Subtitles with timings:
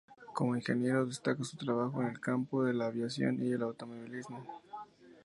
[0.33, 4.43] Como ingeniero destaca su trabajo en el campo de la aviación y el automovilismo.